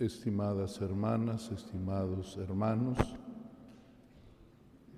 [0.00, 2.98] estimadas hermanas, estimados hermanos,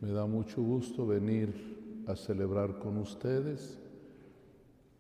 [0.01, 3.79] me da mucho gusto venir a celebrar con ustedes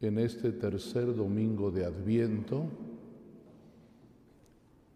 [0.00, 2.64] en este tercer domingo de Adviento,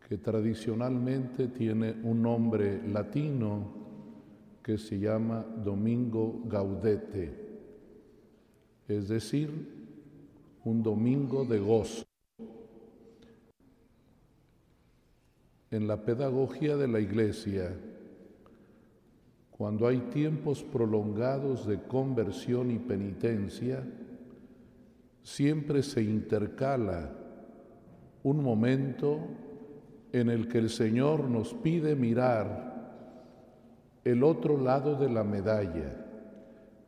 [0.08, 3.86] que tradicionalmente tiene un nombre latino
[4.62, 7.32] que se llama Domingo Gaudete,
[8.88, 9.50] es decir,
[10.64, 12.04] un domingo de gozo.
[15.70, 17.74] En la pedagogía de la Iglesia,
[19.50, 23.82] cuando hay tiempos prolongados de conversión y penitencia,
[25.22, 27.10] siempre se intercala
[28.22, 29.20] un momento
[30.12, 32.66] en el que el Señor nos pide mirar
[34.04, 36.04] el otro lado de la medalla,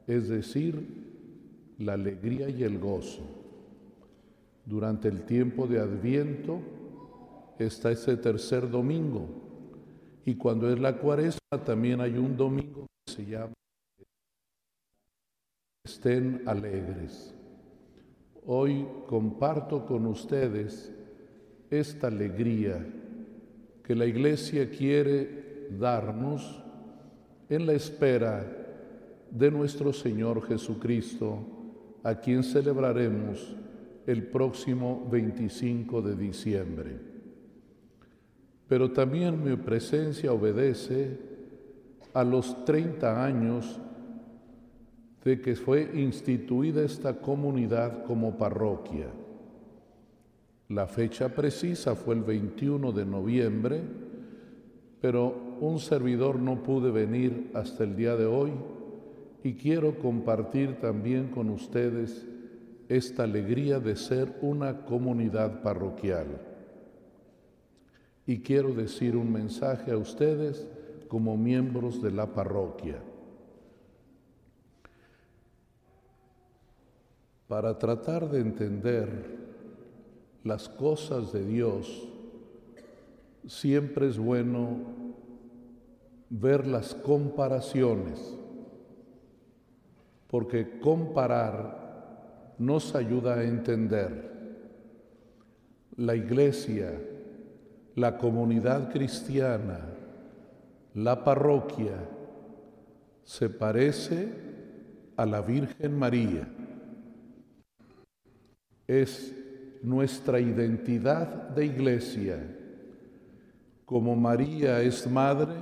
[0.06, 3.23] es decir, la alegría y el gozo.
[4.65, 6.60] Durante el tiempo de Adviento
[7.66, 9.28] está ese tercer domingo
[10.24, 13.52] y cuando es la cuaresma también hay un domingo que se llama
[15.84, 17.34] Estén alegres.
[18.45, 20.92] Hoy comparto con ustedes
[21.70, 22.87] esta alegría
[23.82, 26.62] que la Iglesia quiere darnos
[27.48, 28.46] en la espera
[29.30, 31.38] de nuestro Señor Jesucristo,
[32.02, 33.56] a quien celebraremos
[34.06, 37.07] el próximo 25 de diciembre.
[38.69, 41.19] Pero también mi presencia obedece
[42.13, 43.80] a los 30 años
[45.24, 49.07] de que fue instituida esta comunidad como parroquia.
[50.69, 53.80] La fecha precisa fue el 21 de noviembre,
[55.01, 58.52] pero un servidor no pude venir hasta el día de hoy
[59.43, 62.27] y quiero compartir también con ustedes
[62.89, 66.27] esta alegría de ser una comunidad parroquial.
[68.28, 70.69] Y quiero decir un mensaje a ustedes
[71.09, 72.99] como miembros de la parroquia.
[77.49, 79.09] Para tratar de entender
[80.44, 82.06] las cosas de Dios,
[83.47, 84.77] siempre es bueno
[86.28, 88.37] ver las comparaciones,
[90.27, 94.28] porque comparar nos ayuda a entender.
[95.97, 96.93] La iglesia,
[97.98, 99.81] la comunidad cristiana,
[100.94, 101.97] la parroquia,
[103.25, 104.28] se parece
[105.16, 106.48] a la Virgen María.
[108.86, 109.34] Es
[109.82, 112.38] nuestra identidad de iglesia.
[113.84, 115.54] Como María es madre,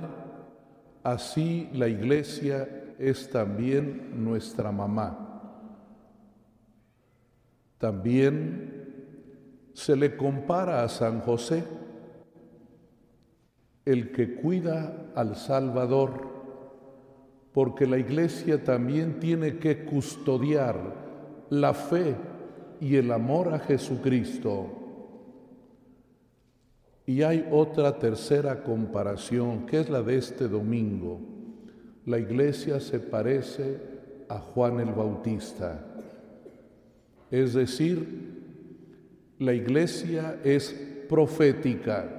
[1.03, 2.69] así la iglesia
[2.99, 5.23] es también nuestra mamá.
[7.79, 11.63] También se le compara a San José,
[13.87, 16.27] el que cuida al Salvador,
[17.53, 20.75] porque la iglesia también tiene que custodiar
[21.49, 22.15] la fe
[22.81, 24.67] y el amor a Jesucristo.
[27.05, 31.21] Y hay otra tercera comparación, que es la de este domingo.
[32.05, 33.79] La iglesia se parece
[34.27, 35.85] a Juan el Bautista.
[37.31, 38.35] Es decir,
[39.39, 40.73] la iglesia es
[41.07, 42.16] profética.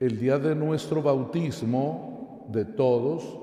[0.00, 3.38] El día de nuestro bautismo, de todos,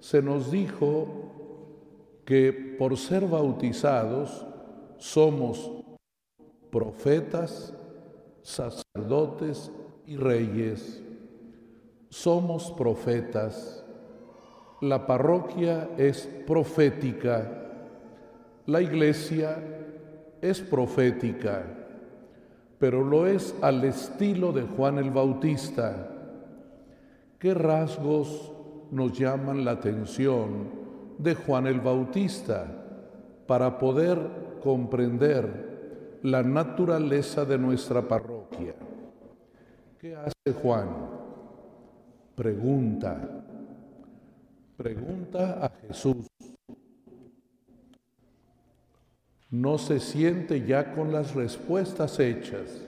[0.00, 1.06] se nos dijo
[2.24, 4.44] que por ser bautizados
[4.98, 5.70] somos
[6.70, 7.74] profetas,
[8.42, 9.70] sacerdotes
[10.06, 11.02] y reyes.
[12.08, 13.84] Somos profetas.
[14.80, 17.70] La parroquia es profética.
[18.66, 19.62] La iglesia
[20.40, 21.81] es profética,
[22.82, 26.08] pero lo es al estilo de Juan el Bautista.
[27.38, 28.50] ¿Qué rasgos
[28.90, 30.82] nos llaman la atención?
[31.16, 32.66] de Juan el Bautista
[33.46, 34.18] para poder
[34.60, 38.74] comprender la naturaleza de nuestra parroquia.
[40.00, 40.88] ¿Qué hace Juan?
[42.34, 43.44] Pregunta,
[44.76, 46.31] pregunta a Jesús.
[49.52, 52.82] No se siente ya con las respuestas hechas.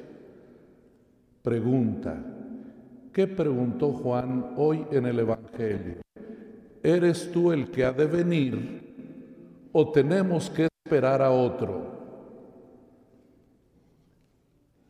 [1.42, 2.16] Pregunta,
[3.12, 5.96] ¿qué preguntó Juan hoy en el Evangelio?
[6.82, 12.00] ¿Eres tú el que ha de venir o tenemos que esperar a otro?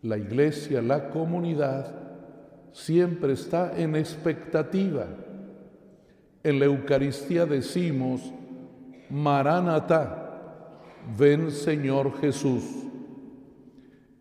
[0.02, 1.92] La iglesia, la comunidad,
[2.70, 5.08] siempre está en expectativa.
[6.44, 8.32] En la Eucaristía decimos,
[9.10, 10.23] Maranatá,
[11.18, 12.62] ven Señor Jesús.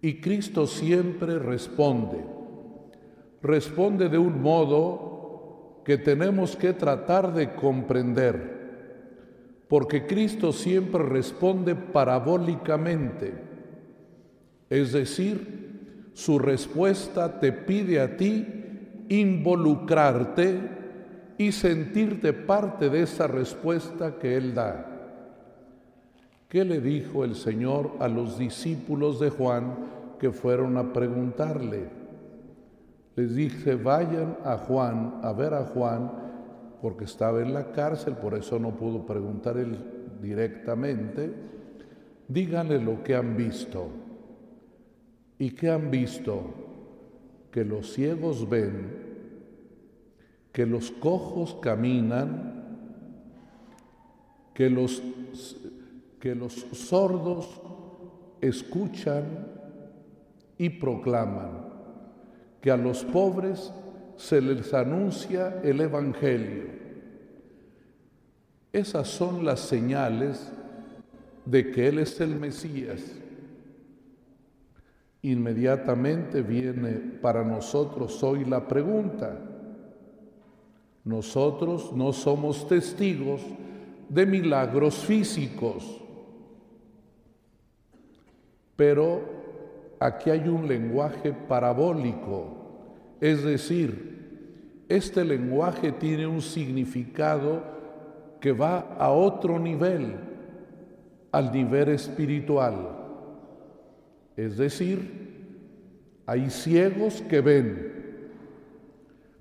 [0.02, 2.24] Y Cristo siempre responde.
[3.42, 8.64] Responde de un modo que tenemos que tratar de comprender,
[9.68, 13.34] porque Cristo siempre responde parabólicamente,
[14.70, 18.46] es decir, su respuesta te pide a ti
[19.10, 20.60] involucrarte
[21.38, 24.93] y sentirte parte de esa respuesta que Él da.
[26.54, 29.74] ¿Qué le dijo el Señor a los discípulos de Juan
[30.20, 31.90] que fueron a preguntarle?
[33.16, 36.12] Les dije, vayan a Juan, a ver a Juan,
[36.80, 39.80] porque estaba en la cárcel, por eso no pudo preguntar él
[40.22, 41.34] directamente.
[42.28, 43.88] Díganle lo que han visto.
[45.40, 46.54] ¿Y qué han visto?
[47.50, 48.92] Que los ciegos ven,
[50.52, 52.64] que los cojos caminan,
[54.54, 55.02] que los
[56.24, 57.50] que los sordos
[58.40, 59.26] escuchan
[60.58, 61.68] y proclaman,
[62.62, 63.74] que a los pobres
[64.16, 66.64] se les anuncia el Evangelio.
[68.72, 70.50] Esas son las señales
[71.44, 73.02] de que Él es el Mesías.
[75.24, 76.92] Inmediatamente viene
[77.22, 79.38] para nosotros hoy la pregunta.
[81.04, 83.42] Nosotros no somos testigos
[84.08, 86.00] de milagros físicos
[88.76, 89.22] pero
[90.00, 92.58] aquí hay un lenguaje parabólico,
[93.22, 94.14] es decir,
[94.90, 97.64] este lenguaje tiene un significado
[98.40, 100.16] que va a otro nivel,
[101.32, 102.90] al nivel espiritual.
[104.36, 105.24] Es decir,
[106.26, 107.94] hay ciegos que ven,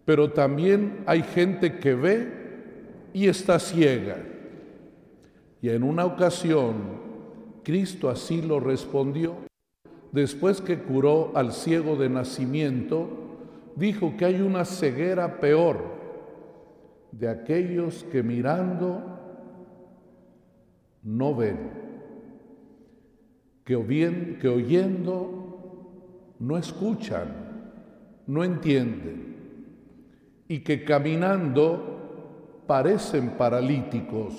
[0.05, 2.29] pero también hay gente que ve
[3.12, 4.19] y está ciega.
[5.61, 6.75] Y en una ocasión
[7.62, 9.37] Cristo así lo respondió.
[10.11, 13.09] Después que curó al ciego de nacimiento,
[13.76, 15.79] dijo que hay una ceguera peor
[17.12, 19.03] de aquellos que mirando
[21.03, 21.70] no ven,
[23.65, 27.29] que, que oyendo no escuchan,
[28.26, 29.37] no entienden,
[30.49, 34.35] y que caminando parecen paralíticos.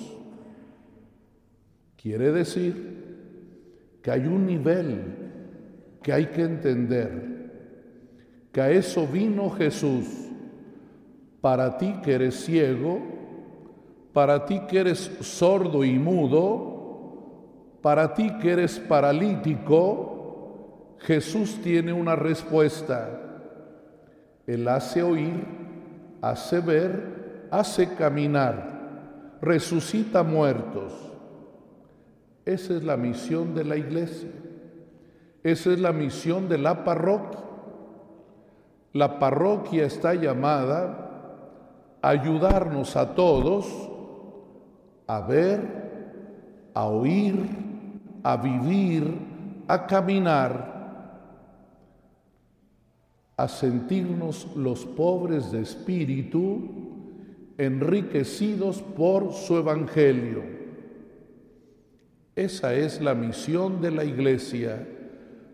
[1.96, 3.04] Quiere decir
[4.04, 5.02] que hay un nivel
[6.02, 10.04] que hay que entender, que a eso vino Jesús,
[11.40, 13.00] para ti que eres ciego,
[14.12, 22.14] para ti que eres sordo y mudo, para ti que eres paralítico, Jesús tiene una
[22.14, 23.08] respuesta.
[24.46, 25.46] Él hace oír,
[26.20, 31.13] hace ver, hace caminar, resucita muertos
[32.44, 34.28] esa es la misión de la iglesia.
[35.42, 37.40] Esa es la misión de la parroquia.
[38.92, 43.66] La parroquia está llamada a ayudarnos a todos
[45.06, 47.36] a ver, a oír,
[48.22, 49.18] a vivir,
[49.68, 50.72] a caminar,
[53.36, 56.70] a sentirnos los pobres de espíritu,
[57.58, 60.63] enriquecidos por su evangelio.
[62.36, 64.86] Esa es la misión de la iglesia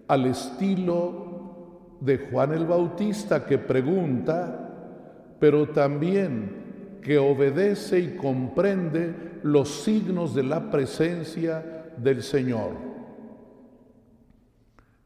[0.09, 9.69] al estilo de Juan el Bautista que pregunta, pero también que obedece y comprende los
[9.69, 12.73] signos de la presencia del Señor.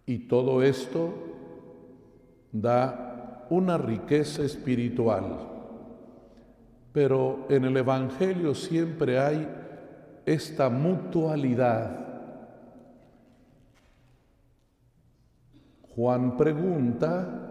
[0.07, 1.13] Y todo esto
[2.53, 5.51] da una riqueza espiritual.
[6.93, 9.49] Pero en el Evangelio siempre hay
[10.27, 12.05] esta mutualidad.
[15.95, 17.45] Juan pregunta,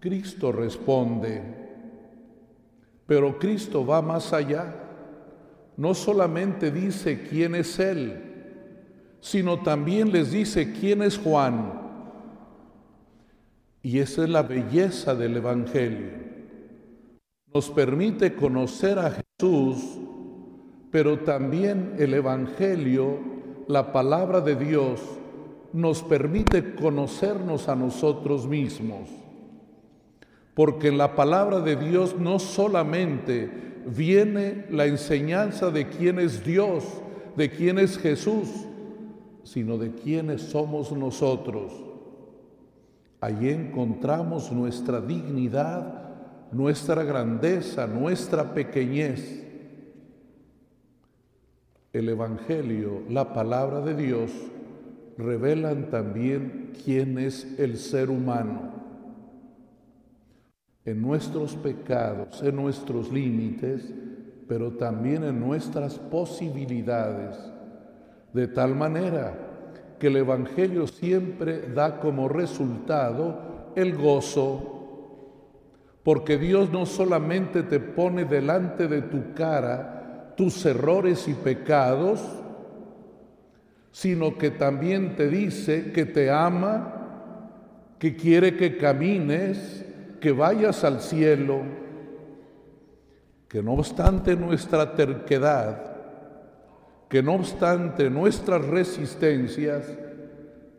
[0.00, 1.42] Cristo responde,
[3.06, 4.74] pero Cristo va más allá.
[5.76, 8.28] No solamente dice quién es Él,
[9.20, 11.72] sino también les dice quién es Juan.
[13.82, 16.10] Y esa es la belleza del Evangelio.
[17.54, 19.98] Nos permite conocer a Jesús
[20.90, 23.18] pero también el Evangelio,
[23.66, 25.00] la palabra de Dios,
[25.72, 29.10] nos permite conocernos a nosotros mismos.
[30.54, 33.50] Porque en la palabra de Dios no solamente
[33.86, 36.84] viene la enseñanza de quién es Dios,
[37.36, 38.48] de quién es Jesús,
[39.44, 41.72] sino de quiénes somos nosotros.
[43.20, 46.08] Allí encontramos nuestra dignidad,
[46.50, 49.47] nuestra grandeza, nuestra pequeñez
[51.98, 54.30] el Evangelio, la palabra de Dios,
[55.16, 58.72] revelan también quién es el ser humano.
[60.84, 63.92] En nuestros pecados, en nuestros límites,
[64.46, 67.36] pero también en nuestras posibilidades,
[68.32, 69.34] de tal manera
[69.98, 74.74] que el Evangelio siempre da como resultado el gozo,
[76.04, 79.97] porque Dios no solamente te pone delante de tu cara
[80.38, 82.20] tus errores y pecados,
[83.90, 89.84] sino que también te dice que te ama, que quiere que camines,
[90.20, 91.62] que vayas al cielo,
[93.48, 95.96] que no obstante nuestra terquedad,
[97.08, 99.92] que no obstante nuestras resistencias,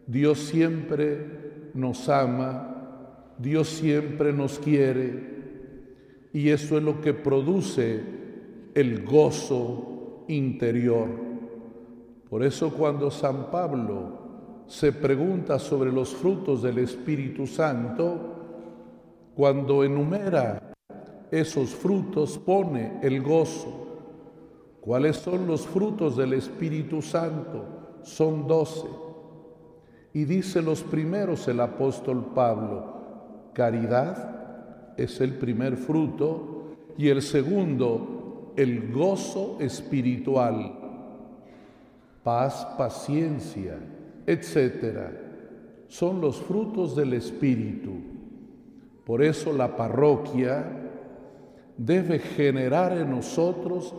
[0.07, 5.37] Dios siempre nos ama, Dios siempre nos quiere,
[6.31, 8.18] y eso es lo que produce
[8.79, 11.07] el gozo interior.
[12.29, 14.19] Por eso cuando San Pablo
[14.67, 18.35] se pregunta sobre los frutos del Espíritu Santo,
[19.35, 20.73] cuando enumera
[21.31, 23.87] esos frutos pone el gozo.
[24.81, 27.99] ¿Cuáles son los frutos del Espíritu Santo?
[28.03, 28.87] Son doce.
[30.13, 38.18] Y dice los primeros el apóstol Pablo, caridad es el primer fruto y el segundo,
[38.59, 40.73] el gozo espiritual,
[42.23, 43.79] paz, paciencia,
[44.27, 45.13] etcétera.
[45.87, 47.91] Son los frutos del Espíritu.
[49.05, 50.65] Por eso la parroquia
[51.77, 53.95] debe generar en nosotros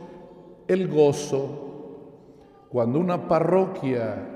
[0.69, 2.67] el gozo.
[2.69, 4.29] Cuando una parroquia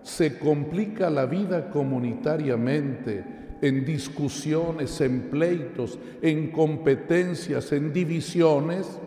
[0.00, 8.98] se complica la vida comunitariamente en discusiones, en pleitos, en competencias, en divisiones,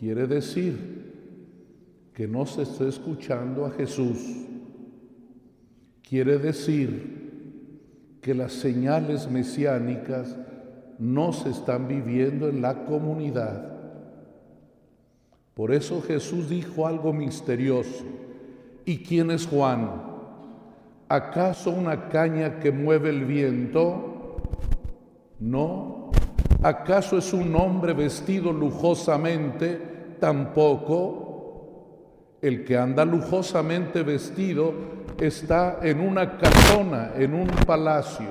[0.00, 1.12] quiere decir
[2.14, 4.18] que no se está escuchando a Jesús.
[6.02, 10.34] Quiere decir que las señales mesiánicas
[10.98, 13.78] no se están viviendo en la comunidad.
[15.52, 18.06] Por eso Jesús dijo algo misterioso.
[18.86, 20.02] ¿Y quién es Juan?
[21.10, 24.38] ¿Acaso una caña que mueve el viento?
[25.38, 26.10] No.
[26.62, 29.89] ¿Acaso es un hombre vestido lujosamente?
[30.20, 31.26] Tampoco.
[32.42, 34.72] El que anda lujosamente vestido
[35.20, 38.30] está en una casona, en un palacio.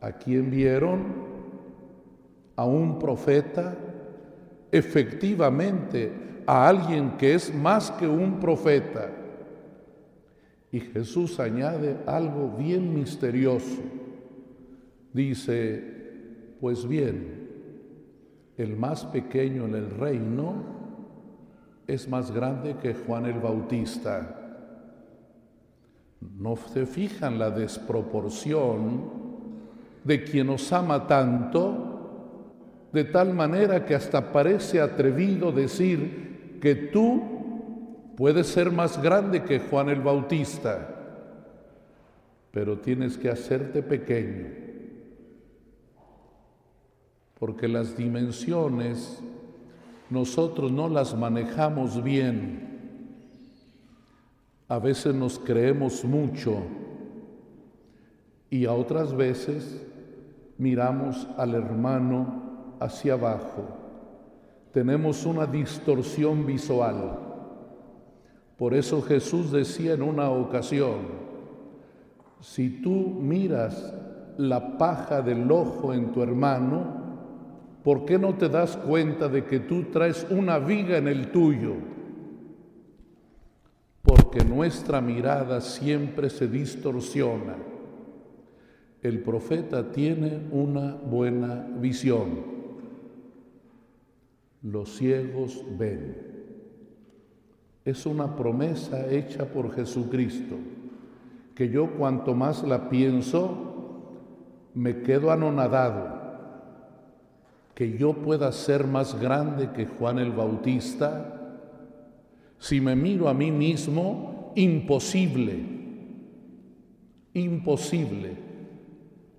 [0.00, 1.28] ¿A quién vieron?
[2.56, 3.76] A un profeta,
[4.72, 6.12] efectivamente,
[6.46, 9.10] a alguien que es más que un profeta.
[10.72, 13.82] Y Jesús añade algo bien misterioso.
[15.12, 17.37] Dice, pues bien,
[18.58, 20.54] el más pequeño en el reino
[21.86, 24.34] es más grande que Juan el Bautista.
[26.20, 29.28] No se fijan la desproporción
[30.04, 37.22] de quien nos ama tanto, de tal manera que hasta parece atrevido decir que tú
[38.16, 40.96] puedes ser más grande que Juan el Bautista,
[42.50, 44.46] pero tienes que hacerte pequeño,
[47.38, 49.22] porque las dimensiones
[50.10, 52.66] nosotros no las manejamos bien.
[54.68, 56.56] A veces nos creemos mucho
[58.50, 59.86] y a otras veces
[60.56, 63.68] miramos al hermano hacia abajo.
[64.72, 67.18] Tenemos una distorsión visual.
[68.56, 71.28] Por eso Jesús decía en una ocasión,
[72.40, 73.94] si tú miras
[74.36, 76.97] la paja del ojo en tu hermano,
[77.88, 81.72] ¿Por qué no te das cuenta de que tú traes una viga en el tuyo?
[84.02, 87.56] Porque nuestra mirada siempre se distorsiona.
[89.00, 92.28] El profeta tiene una buena visión.
[94.62, 96.14] Los ciegos ven.
[97.86, 100.56] Es una promesa hecha por Jesucristo,
[101.54, 104.12] que yo cuanto más la pienso,
[104.74, 106.17] me quedo anonadado
[107.78, 111.62] que yo pueda ser más grande que Juan el Bautista?
[112.58, 115.60] Si me miro a mí mismo, imposible,
[117.34, 118.32] imposible.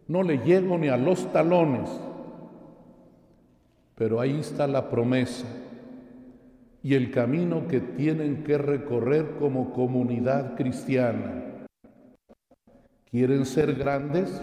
[0.07, 1.89] No le llego ni a los talones,
[3.95, 5.45] pero ahí está la promesa
[6.81, 11.67] y el camino que tienen que recorrer como comunidad cristiana.
[13.11, 14.41] ¿Quieren ser grandes?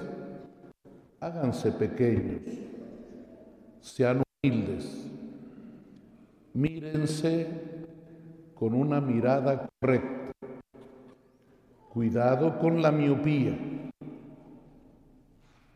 [1.18, 2.65] Háganse pequeños
[3.86, 5.08] sean humildes,
[6.54, 7.46] mírense
[8.54, 10.32] con una mirada correcta.
[11.92, 13.56] Cuidado con la miopía.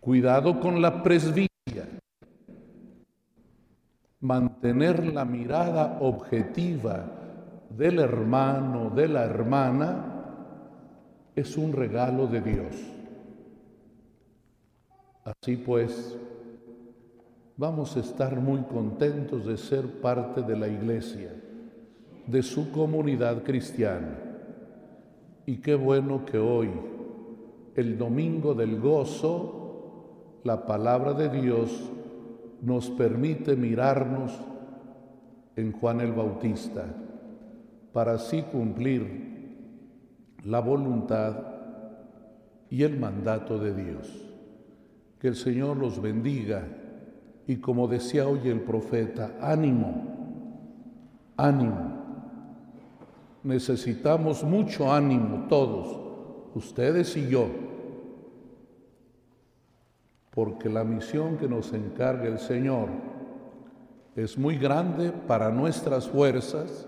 [0.01, 1.49] Cuidado con la presbicia.
[4.21, 7.07] Mantener la mirada objetiva
[7.71, 10.25] del hermano, de la hermana,
[11.37, 12.77] es un regalo de Dios.
[15.25, 16.19] Así pues,
[17.61, 21.31] vamos a estar muy contentos de ser parte de la iglesia,
[22.27, 24.19] de su comunidad cristiana.
[25.45, 26.71] Y qué bueno que hoy,
[27.77, 31.91] el domingo del gozo, la palabra de Dios
[32.63, 34.33] nos permite mirarnos
[35.55, 36.87] en Juan el Bautista
[37.93, 41.37] para así cumplir la voluntad
[42.71, 44.33] y el mandato de Dios.
[45.19, 46.80] Que el Señor los bendiga
[47.51, 50.05] y como decía hoy el profeta, ánimo,
[51.37, 51.97] ánimo.
[53.43, 55.99] Necesitamos mucho ánimo todos,
[56.55, 57.49] ustedes y yo,
[60.31, 62.89] porque la misión que nos encarga el Señor
[64.15, 66.87] es muy grande para nuestras fuerzas,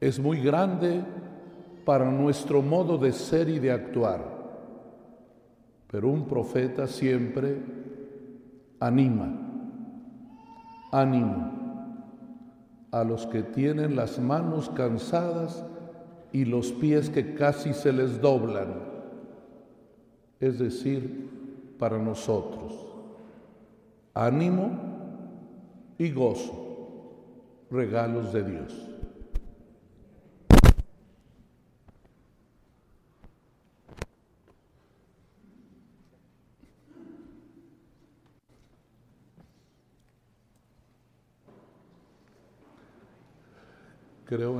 [0.00, 1.04] es muy grande
[1.84, 4.24] para nuestro modo de ser y de actuar.
[5.86, 7.85] Pero un profeta siempre
[8.80, 9.32] anima,
[10.92, 11.56] ánimo
[12.90, 15.64] a los que tienen las manos cansadas
[16.32, 18.74] y los pies que casi se les doblan,
[20.40, 22.86] es decir, para nosotros.
[24.14, 24.70] Ánimo
[25.98, 28.95] y gozo, regalos de Dios.
[44.26, 44.54] creu